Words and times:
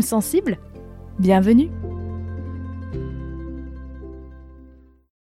Sensible 0.00 0.58
Bienvenue 1.18 1.70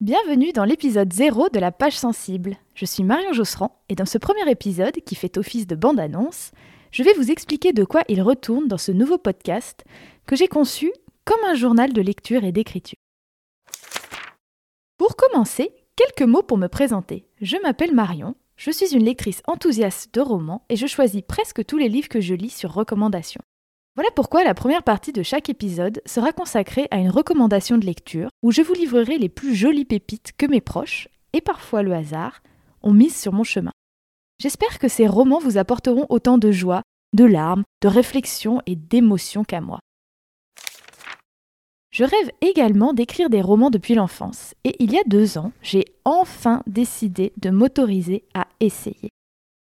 Bienvenue 0.01 0.51
dans 0.51 0.65
l'épisode 0.65 1.11
0 1.11 1.47
de 1.49 1.59
la 1.59 1.71
page 1.71 1.97
sensible. 1.97 2.57
Je 2.75 2.85
suis 2.85 3.03
Marion 3.03 3.31
Josserand 3.31 3.81
et 3.87 3.95
dans 3.95 4.05
ce 4.05 4.17
premier 4.17 4.47
épisode, 4.51 4.95
qui 5.05 5.15
fait 5.15 5.37
office 5.37 5.65
de 5.65 5.75
bande-annonce, 5.75 6.51
je 6.91 7.03
vais 7.03 7.13
vous 7.13 7.31
expliquer 7.31 7.71
de 7.71 7.85
quoi 7.85 8.03
il 8.09 8.21
retourne 8.21 8.67
dans 8.67 8.77
ce 8.77 8.91
nouveau 8.91 9.17
podcast 9.17 9.85
que 10.27 10.35
j'ai 10.35 10.49
conçu 10.49 10.91
comme 11.25 11.43
un 11.45 11.55
journal 11.55 11.93
de 11.93 12.01
lecture 12.01 12.43
et 12.43 12.51
d'écriture. 12.51 12.97
Pour 14.97 15.15
commencer, 15.15 15.71
quelques 15.95 16.27
mots 16.27 16.43
pour 16.43 16.57
me 16.57 16.67
présenter. 16.67 17.25
Je 17.41 17.57
m'appelle 17.63 17.95
Marion, 17.95 18.35
je 18.57 18.71
suis 18.71 18.93
une 18.93 19.05
lectrice 19.05 19.41
enthousiaste 19.47 20.13
de 20.13 20.21
romans 20.21 20.65
et 20.69 20.75
je 20.75 20.85
choisis 20.85 21.21
presque 21.21 21.65
tous 21.65 21.77
les 21.77 21.89
livres 21.89 22.09
que 22.09 22.21
je 22.21 22.35
lis 22.35 22.49
sur 22.49 22.73
recommandation. 22.73 23.41
Voilà 23.95 24.09
pourquoi 24.15 24.43
la 24.43 24.55
première 24.55 24.81
partie 24.81 25.13
de 25.13 25.21
chaque 25.21 25.49
épisode 25.49 26.01
sera 26.07 26.31
consacrée 26.31 26.87
à 26.89 26.97
une 26.97 27.11
recommandation 27.11 27.77
de 27.77 27.85
lecture 27.85 28.29
où 28.41 28.51
je 28.51 28.63
vous 28.63 28.73
livrerai 28.73 29.19
les 29.19 29.29
plus 29.29 29.53
jolies 29.53 29.85
pépites 29.85 30.31
que 30.35 30.47
mes 30.47 30.61
proches, 30.61 31.07
et 31.33 31.41
parfois 31.41 31.83
le 31.83 31.93
hasard, 31.93 32.41
ont 32.81 32.93
mises 32.93 33.15
sur 33.15 33.33
mon 33.33 33.43
chemin. 33.43 33.71
J'espère 34.39 34.79
que 34.79 34.87
ces 34.87 35.05
romans 35.05 35.37
vous 35.37 35.59
apporteront 35.59 36.07
autant 36.09 36.39
de 36.39 36.51
joie, 36.51 36.81
de 37.13 37.23
larmes, 37.23 37.63
de 37.83 37.87
réflexion 37.87 38.63
et 38.65 38.75
d'émotions 38.75 39.43
qu'à 39.43 39.61
moi. 39.61 39.77
Je 41.91 42.03
rêve 42.03 42.31
également 42.41 42.93
d'écrire 42.93 43.29
des 43.29 43.43
romans 43.43 43.69
depuis 43.69 43.93
l'enfance, 43.93 44.55
et 44.63 44.75
il 44.79 44.91
y 44.91 44.97
a 44.97 45.03
deux 45.05 45.37
ans, 45.37 45.51
j'ai 45.61 45.85
enfin 46.03 46.63
décidé 46.65 47.31
de 47.37 47.51
m'autoriser 47.51 48.23
à 48.33 48.47
essayer. 48.59 49.11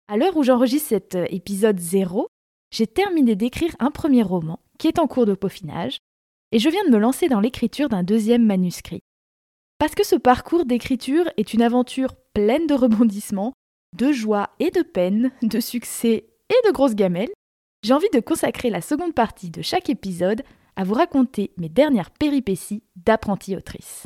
À 0.08 0.18
l'heure 0.18 0.38
où 0.38 0.44
j'enregistre 0.44 0.90
cet 0.90 1.16
euh, 1.16 1.26
épisode 1.32 1.80
0, 1.80 2.28
j'ai 2.72 2.88
terminé 2.88 3.36
d'écrire 3.36 3.76
un 3.80 3.92
premier 3.92 4.24
roman 4.24 4.60
qui 4.80 4.88
est 4.88 5.00
en 5.00 5.08
cours 5.08 5.26
de 5.26 5.36
peaufinage, 5.36 6.00
et 6.52 6.60
je 6.60 6.70
viens 6.70 6.84
de 6.86 6.90
me 6.90 6.98
lancer 6.98 7.30
dans 7.30 7.40
l'écriture 7.40 7.90
d'un 7.90 8.04
deuxième 8.04 8.46
manuscrit. 8.46 9.02
Parce 9.78 9.96
que 9.96 10.06
ce 10.06 10.16
parcours 10.16 10.66
d'écriture 10.66 11.30
est 11.38 11.54
une 11.54 11.62
aventure 11.62 12.16
pleine 12.34 12.68
de 12.68 12.74
rebondissements, 12.74 13.54
de 13.96 14.12
joie 14.12 14.50
et 14.60 14.72
de 14.72 14.82
peine, 14.82 15.32
de 15.42 15.60
succès 15.60 16.26
et 16.50 16.68
de 16.68 16.72
grosses 16.72 16.96
gamelles, 16.96 17.32
j'ai 17.84 17.94
envie 17.94 18.10
de 18.14 18.20
consacrer 18.20 18.70
la 18.70 18.82
seconde 18.82 19.14
partie 19.14 19.50
de 19.50 19.62
chaque 19.62 19.90
épisode 19.90 20.44
à 20.76 20.84
vous 20.84 20.94
raconter 20.94 21.52
mes 21.58 21.70
dernières 21.70 22.12
péripéties 22.12 22.84
d'apprentie 22.96 23.56
autrice. 23.56 24.06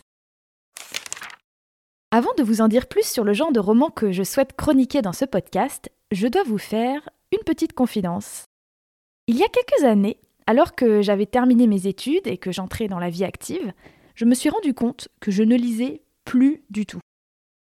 Avant 2.12 2.34
de 2.38 2.44
vous 2.44 2.62
en 2.62 2.70
dire 2.70 2.88
plus 2.88 3.06
sur 3.06 3.26
le 3.26 3.34
genre 3.34 3.52
de 3.52 3.60
roman 3.60 3.90
que 3.90 4.12
je 4.12 4.24
souhaite 4.24 4.56
chroniquer 4.56 5.02
dans 5.02 5.14
ce 5.14 5.26
podcast, 5.26 5.92
je 6.12 6.28
dois 6.28 6.44
vous 6.44 6.58
faire 6.58 7.10
une 7.34 7.44
petite 7.44 7.74
confidence. 7.74 8.46
Il 9.28 9.38
y 9.38 9.44
a 9.44 9.48
quelques 9.48 9.84
années, 9.84 10.20
alors 10.46 10.76
que 10.76 11.02
j'avais 11.02 11.26
terminé 11.26 11.66
mes 11.66 11.88
études 11.88 12.28
et 12.28 12.38
que 12.38 12.52
j'entrais 12.52 12.88
dans 12.88 13.00
la 13.00 13.10
vie 13.10 13.24
active, 13.24 13.74
je 14.14 14.26
me 14.26 14.36
suis 14.36 14.50
rendu 14.50 14.76
compte 14.76 15.08
que 15.20 15.32
je 15.32 15.42
ne 15.42 15.56
lisais 15.56 16.04
plus 16.26 16.62
du 16.70 16.86
tout. 16.86 17.00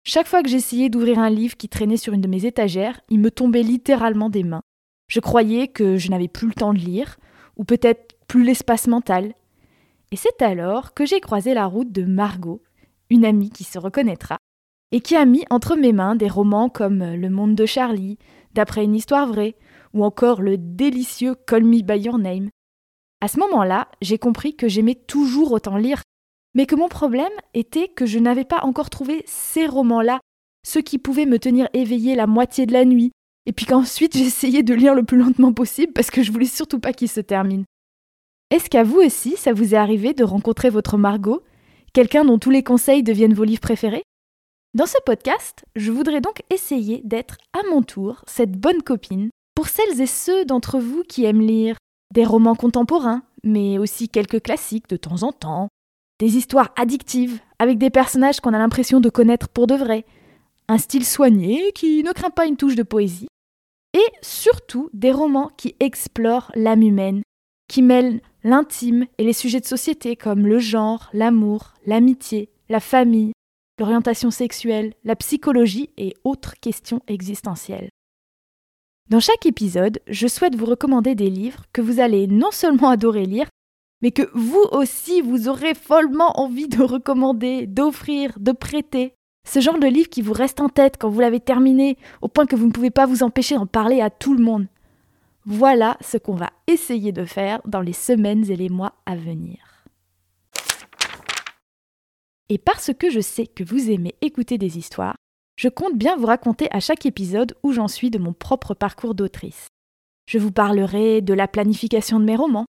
Chaque 0.06 0.28
fois 0.28 0.42
que 0.42 0.48
j'essayais 0.48 0.88
d'ouvrir 0.88 1.19
un 1.19 1.30
livre 1.30 1.58
qui 1.58 1.68
traînait 1.68 1.98
sur 1.98 2.14
une 2.14 2.22
de 2.22 2.30
mes 2.30 2.46
étagères, 2.46 3.02
il 3.09 3.19
me 3.19 3.30
tombait 3.30 3.64
littéralement 3.64 4.30
des 4.30 4.44
mains. 4.44 4.62
Je 5.09 5.19
croyais 5.19 5.68
que 5.68 5.98
je 5.98 6.09
n'avais 6.09 6.30
plus 6.30 6.48
le 6.48 6.53
temps 6.53 6.74
de 6.74 6.80
lire, 6.80 7.18
ou 7.58 7.66
peut-être 7.66 8.16
plus 8.28 8.46
l'espace 8.46 8.88
mental. 8.88 9.34
Et 10.12 10.16
c'est 10.16 10.42
alors 10.42 10.94
que 10.94 11.06
j'ai 11.06 11.19
croisé 11.19 11.53
la 11.53 11.66
route 11.66 11.92
de 11.92 12.06
Margot, 12.06 12.64
une 13.09 13.25
amie 13.25 13.50
qui 13.50 13.66
se 13.66 13.78
reconnaîtra, 13.78 14.38
et 14.92 15.02
qui 15.02 15.18
a 15.18 15.25
mis 15.25 15.44
entre 15.50 15.75
mes 15.75 15.92
mains 15.92 16.16
des 16.16 16.30
romans 16.30 16.69
comme 16.69 17.03
Le 17.03 17.30
monde 17.30 17.56
de 17.56 17.66
Charlie, 17.66 18.18
d'après 18.59 18.84
une 18.84 18.96
histoire 18.96 19.25
vraie, 19.25 19.56
ou 19.94 20.03
encore 20.03 20.42
le 20.42 20.58
délicieux 20.58 21.34
Call 21.47 21.64
Me 21.64 21.81
By 21.81 21.97
Your 21.97 22.18
Name. 22.18 22.50
À 23.22 23.30
ce 23.30 23.40
moment-là, 23.40 23.88
j'ai 24.02 24.18
compris 24.18 24.53
que 24.58 24.68
j'aimais 24.68 24.96
toujours 24.96 25.53
autant 25.53 25.78
lire, 25.78 26.02
mais 26.56 26.66
que 26.66 26.75
mon 26.75 26.90
problème 26.90 27.31
était 27.53 27.88
que 27.88 28.06
je 28.06 28.19
n'avais 28.19 28.44
pas 28.44 28.59
encore 28.64 28.90
trouvé 28.90 29.24
ces 29.25 29.66
romans-là, 29.66 30.19
ceux 30.68 30.81
qui 30.81 30.98
pouvaient 30.98 31.25
me 31.25 31.40
tenir 31.40 31.69
éveillé 31.74 32.16
la 32.16 32.28
moitié 32.28 32.66
de 32.66 32.74
la 32.74 32.84
nuit, 32.84 33.12
et 33.46 33.53
puis 33.53 33.66
qu'ensuite 33.66 34.18
j'essayais 34.18 34.62
de 34.62 34.74
lire 34.74 34.94
le 34.94 35.03
plus 35.03 35.18
lentement 35.18 35.53
possible 35.53 35.94
parce 35.94 36.12
que 36.12 36.22
je 36.22 36.34
voulais 36.34 36.46
surtout 36.46 36.80
pas 36.80 36.92
qu'il 36.92 37.08
se 37.08 37.22
termine. 37.22 37.64
Est-ce 38.52 38.69
qu'à 38.69 38.84
vous 38.84 39.00
aussi, 39.00 39.38
ça 39.38 39.53
vous 39.53 39.74
est 39.74 39.78
arrivé 39.78 40.14
de 40.14 40.25
rencontrer 40.25 40.69
votre 40.69 40.98
Margot, 40.98 41.44
quelqu'un 41.94 42.25
dont 42.25 42.40
tous 42.40 42.52
les 42.52 42.64
conseils 42.64 43.03
deviennent 43.03 43.34
vos 43.34 43.46
livres 43.46 43.62
préférés? 43.62 44.03
Dans 44.75 44.85
ce 44.85 44.97
podcast, 45.03 45.66
je 45.75 45.91
voudrais 45.91 46.22
donc 46.22 46.44
essayer 46.52 47.02
d'être 47.03 47.38
à 47.53 47.68
mon 47.72 47.81
tour 47.81 48.24
cette 48.28 48.52
bonne 48.52 48.84
copine 48.84 49.31
pour 49.56 49.68
celles 49.68 50.00
et 50.00 50.06
ceux 50.06 50.46
d'entre 50.46 50.78
vous 50.78 51.02
qui 51.02 51.25
aiment 51.25 51.41
lire 51.41 51.75
des 52.13 52.24
romans 52.24 52.53
contemporains, 52.53 53.24
mais 53.44 53.80
aussi 53.80 54.09
quelques 54.09 54.44
classiques 54.44 54.88
de 54.88 54.96
temps 54.96 55.24
en 55.24 55.31
temps, 55.31 55.69
des 56.19 56.38
histoires 56.38 56.72
addictives 56.78 57.40
avec 57.57 57.80
des 57.80 57.90
personnages 57.90 58.41
qu'on 58.41 58.53
a 58.53 58.59
l'impression 58.59 59.00
de 59.00 59.09
connaître 59.09 59.50
pour 59.50 59.66
de 59.66 59.74
vrai, 59.74 60.06
un 60.68 60.78
style 60.78 61.06
soigné 61.06 61.72
qui 61.74 62.03
ne 62.03 62.12
craint 62.12 62.30
pas 62.30 62.46
une 62.46 62.56
touche 62.57 62.75
de 62.75 62.84
poésie, 62.84 63.28
et 63.96 64.12
surtout 64.22 64.91
des 64.94 65.12
romans 65.12 65.50
qui 65.57 65.75
explorent 65.80 66.51
l'âme 66.53 66.84
humaine, 66.84 67.24
qui 67.68 67.81
mêlent 67.81 68.22
l'intime 68.44 69.07
et 69.18 69.24
les 69.24 69.34
sujets 69.34 69.62
de 69.62 69.66
société 69.66 70.16
comme 70.16 70.46
le 70.46 70.59
genre, 70.59 71.09
l'amour, 71.12 71.74
l'amitié, 71.88 72.51
la 72.69 72.80
famille, 72.80 73.31
l'orientation 73.80 74.32
sexuelle, 74.32 74.94
la 75.04 75.16
psychologie 75.16 75.90
et 75.98 76.14
autres 76.24 76.56
questions 76.60 77.02
existentielles. 77.08 77.90
Dans 79.10 79.20
chaque 79.20 79.46
épisode, 79.46 80.00
je 80.08 80.28
souhaite 80.28 80.56
vous 80.56 80.66
recommander 80.66 81.16
des 81.16 81.30
livres 81.30 81.64
que 81.74 81.82
vous 81.82 82.00
allez 82.00 82.28
non 82.28 82.52
seulement 82.52 82.90
adorer 82.90 83.26
lire, 83.26 83.48
mais 84.02 84.12
que 84.12 84.30
vous 84.34 84.64
aussi 84.72 85.22
vous 85.22 85.50
aurez 85.50 85.74
follement 85.74 86.40
envie 86.40 86.68
de 86.68 86.84
recommander, 86.84 87.66
d'offrir, 87.66 88.38
de 88.40 88.52
prêter. 88.52 89.14
Ce 89.48 89.62
genre 89.62 89.80
de 89.80 89.88
livre 89.88 90.10
qui 90.10 90.22
vous 90.22 90.34
reste 90.34 90.60
en 90.60 90.70
tête 90.70 90.98
quand 91.00 91.10
vous 91.10 91.22
l'avez 91.22 91.40
terminé, 91.40 91.98
au 92.22 92.28
point 92.28 92.46
que 92.46 92.56
vous 92.56 92.68
ne 92.68 92.72
pouvez 92.72 92.92
pas 92.92 93.08
vous 93.08 93.24
empêcher 93.24 93.56
d'en 93.56 93.66
parler 93.66 94.00
à 94.00 94.12
tout 94.12 94.36
le 94.36 94.44
monde. 94.44 94.68
Voilà 95.46 95.98
ce 96.02 96.18
qu'on 96.18 96.36
va 96.36 96.52
essayer 96.68 97.12
de 97.12 97.26
faire 97.26 97.62
dans 97.66 97.82
les 97.82 97.94
semaines 97.94 98.50
et 98.52 98.56
les 98.56 98.70
mois 98.70 98.94
à 99.08 99.16
venir. 99.16 99.69
Et 102.50 102.58
parce 102.58 102.92
que 102.98 103.12
je 103.12 103.20
sais 103.20 103.46
que 103.46 103.64
vous 103.64 103.92
aimez 103.92 104.16
écouter 104.22 104.58
des 104.58 104.78
histoires, 104.78 105.16
je 105.56 105.70
compte 105.70 105.98
bien 105.98 106.18
vous 106.18 106.26
raconter 106.26 106.68
à 106.72 106.80
chaque 106.80 107.06
épisode 107.06 107.56
où 107.62 107.74
j'en 107.74 107.88
suis 107.88 108.10
de 108.10 108.18
mon 108.18 108.34
propre 108.34 108.74
parcours 108.74 109.14
d'autrice. 109.14 109.68
Je 110.28 110.40
vous 110.40 110.52
parlerai 110.52 111.22
de 111.22 111.34
la 111.34 111.48
planification 111.48 112.20
de 112.20 112.26
mes 112.26 112.36
romans, 112.36 112.66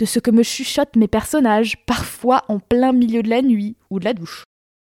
de 0.00 0.06
ce 0.06 0.18
que 0.18 0.30
me 0.30 0.42
chuchotent 0.42 0.96
mes 0.96 1.08
personnages, 1.08 1.84
parfois 1.86 2.44
en 2.48 2.58
plein 2.58 2.92
milieu 2.92 3.22
de 3.22 3.28
la 3.28 3.42
nuit 3.42 3.76
ou 3.90 4.00
de 4.00 4.04
la 4.04 4.14
douche, 4.14 4.44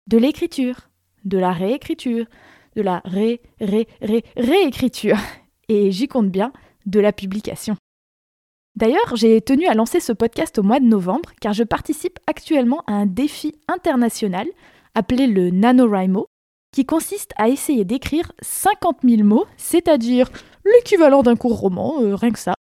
de 0.07 0.17
l'écriture, 0.17 0.89
de 1.23 1.37
la 1.37 1.51
réécriture, 1.51 2.25
de 2.75 2.81
la 2.81 3.01
ré, 3.05 3.41
ré, 3.59 3.87
ré, 4.01 4.23
réécriture, 4.35 5.17
et 5.67 5.91
j'y 5.91 6.07
compte 6.07 6.31
bien, 6.31 6.51
de 6.85 6.99
la 6.99 7.11
publication. 7.11 7.75
D'ailleurs, 8.75 9.15
j'ai 9.15 9.39
tenu 9.41 9.67
à 9.67 9.73
lancer 9.73 9.99
ce 9.99 10.11
podcast 10.11 10.57
au 10.59 10.63
mois 10.63 10.79
de 10.79 10.85
novembre 10.85 11.31
car 11.39 11.53
je 11.53 11.63
participe 11.63 12.19
actuellement 12.27 12.83
à 12.87 12.93
un 12.93 13.05
défi 13.05 13.53
international 13.67 14.47
appelé 14.95 15.27
le 15.27 15.49
NaNoWriMo, 15.51 16.27
qui 16.71 16.85
consiste 16.85 17.31
à 17.37 17.47
essayer 17.47 17.85
d'écrire 17.85 18.31
50 18.41 18.97
000 19.03 19.23
mots, 19.23 19.45
c'est-à-dire 19.55 20.29
l'équivalent 20.65 21.23
d'un 21.23 21.35
court 21.35 21.57
roman, 21.57 22.01
euh, 22.01 22.15
rien 22.15 22.31
que 22.31 22.39
ça, 22.39 22.55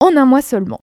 en 0.00 0.16
un 0.16 0.24
mois 0.24 0.42
seulement. 0.42 0.80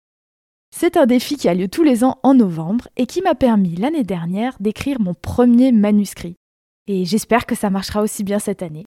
C'est 0.75 0.97
un 0.97 1.05
défi 1.05 1.37
qui 1.37 1.49
a 1.49 1.53
lieu 1.53 1.67
tous 1.67 1.83
les 1.83 2.03
ans 2.03 2.19
en 2.23 2.33
novembre 2.35 2.87
et 2.97 3.05
qui 3.05 3.21
m'a 3.21 3.35
permis 3.35 3.75
l'année 3.75 4.03
dernière 4.03 4.57
d'écrire 4.59 4.99
mon 4.99 5.13
premier 5.13 5.71
manuscrit. 5.71 6.35
Et 6.87 7.05
j'espère 7.05 7.45
que 7.45 7.55
ça 7.55 7.69
marchera 7.69 8.01
aussi 8.01 8.23
bien 8.23 8.39
cette 8.39 8.61
année. 8.61 8.85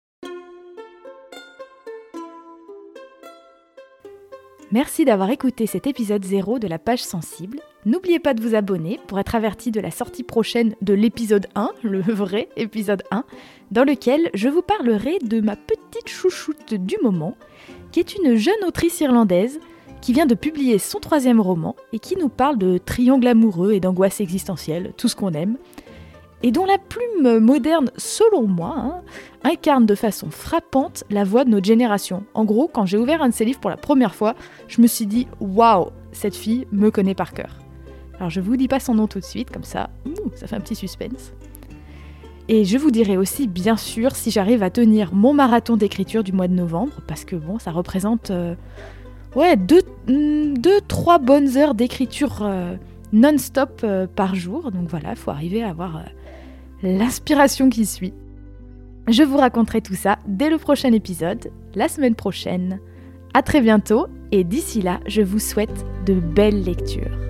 Merci 4.73 5.05
d'avoir 5.05 5.29
écouté 5.29 5.65
cet 5.65 5.87
épisode 5.87 6.25
0 6.25 6.59
de 6.59 6.67
la 6.67 6.77
page 6.77 7.01
sensible. 7.01 7.61
N'oubliez 7.85 8.19
pas 8.19 8.33
de 8.33 8.41
vous 8.41 8.53
abonner 8.53 8.99
pour 9.07 9.17
être 9.17 9.33
averti 9.33 9.71
de 9.71 9.79
la 9.79 9.91
sortie 9.91 10.23
prochaine 10.23 10.75
de 10.81 10.93
l'épisode 10.93 11.47
1, 11.55 11.71
le 11.83 12.01
vrai 12.01 12.49
épisode 12.57 13.03
1, 13.09 13.23
dans 13.71 13.85
lequel 13.85 14.29
je 14.33 14.49
vous 14.49 14.61
parlerai 14.61 15.19
de 15.19 15.39
ma 15.39 15.55
petite 15.55 16.09
chouchoute 16.09 16.73
du 16.73 16.97
moment, 17.01 17.37
qui 17.93 18.01
est 18.01 18.15
une 18.17 18.35
jeune 18.35 18.61
autrice 18.67 18.99
irlandaise 18.99 19.61
qui 20.01 20.11
vient 20.11 20.25
de 20.25 20.35
publier 20.35 20.79
son 20.79 20.99
troisième 20.99 21.39
roman 21.39 21.77
et 21.93 21.99
qui 21.99 22.17
nous 22.17 22.29
parle 22.29 22.57
de 22.57 22.77
triangle 22.77 23.27
amoureux 23.27 23.71
et 23.71 23.79
d'angoisse 23.79 24.19
existentielle, 24.19 24.91
tout 24.97 25.07
ce 25.07 25.15
qu'on 25.15 25.31
aime, 25.31 25.55
et 26.43 26.51
dont 26.51 26.65
la 26.65 26.77
plume 26.77 27.39
moderne, 27.39 27.89
selon 27.97 28.47
moi, 28.47 28.75
hein, 28.77 29.01
incarne 29.43 29.85
de 29.85 29.95
façon 29.95 30.29
frappante 30.29 31.03
la 31.09 31.23
voix 31.23 31.45
de 31.45 31.49
notre 31.49 31.65
génération. 31.65 32.23
En 32.33 32.45
gros, 32.45 32.69
quand 32.71 32.85
j'ai 32.85 32.97
ouvert 32.97 33.21
un 33.21 33.29
de 33.29 33.33
ses 33.33 33.45
livres 33.45 33.59
pour 33.59 33.69
la 33.71 33.77
première 33.77 34.13
fois, 34.13 34.35
je 34.67 34.81
me 34.81 34.87
suis 34.87 35.07
dit 35.07 35.27
waouh, 35.39 35.87
cette 36.11 36.35
fille 36.35 36.67
me 36.71 36.91
connaît 36.91 37.15
par 37.15 37.33
cœur. 37.33 37.57
Alors 38.19 38.29
je 38.29 38.41
vous 38.41 38.57
dis 38.57 38.67
pas 38.67 38.79
son 38.79 38.95
nom 38.95 39.07
tout 39.07 39.19
de 39.19 39.25
suite, 39.25 39.51
comme 39.51 39.63
ça, 39.63 39.89
ça 40.35 40.47
fait 40.47 40.55
un 40.55 40.59
petit 40.59 40.75
suspense. 40.75 41.33
Et 42.49 42.63
je 42.63 42.77
vous 42.77 42.91
dirai 42.91 43.17
aussi, 43.17 43.47
bien 43.47 43.75
sûr, 43.75 44.15
si 44.15 44.31
j'arrive 44.31 44.63
à 44.63 44.69
tenir 44.69 45.13
mon 45.13 45.33
marathon 45.33 45.75
d'écriture 45.75 46.23
du 46.23 46.31
mois 46.31 46.47
de 46.47 46.53
novembre, 46.53 46.93
parce 47.05 47.25
que 47.25 47.35
bon, 47.35 47.59
ça 47.59 47.71
représente 47.71 48.31
euh, 48.31 48.55
ouais, 49.35 49.57
deux, 49.57 49.81
mm, 50.07 50.57
deux, 50.57 50.79
trois 50.87 51.19
bonnes 51.19 51.57
heures 51.57 51.75
d'écriture 51.75 52.39
euh, 52.41 52.75
non-stop 53.13 53.81
euh, 53.83 54.07
par 54.07 54.35
jour. 54.35 54.71
Donc 54.71 54.89
voilà, 54.89 55.11
il 55.11 55.15
faut 55.15 55.31
arriver 55.31 55.63
à 55.63 55.69
avoir 55.69 56.03
l'inspiration 56.83 57.69
qui 57.69 57.85
suit. 57.85 58.13
Je 59.07 59.23
vous 59.23 59.37
raconterai 59.37 59.81
tout 59.81 59.95
ça 59.95 60.19
dès 60.27 60.49
le 60.49 60.57
prochain 60.57 60.91
épisode, 60.91 61.51
la 61.75 61.87
semaine 61.87 62.15
prochaine. 62.15 62.79
A 63.33 63.41
très 63.41 63.61
bientôt, 63.61 64.07
et 64.31 64.43
d'ici 64.43 64.81
là, 64.81 64.99
je 65.07 65.21
vous 65.21 65.39
souhaite 65.39 65.85
de 66.05 66.15
belles 66.15 66.63
lectures. 66.63 67.26